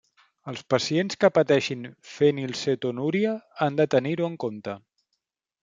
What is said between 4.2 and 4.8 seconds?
en compte.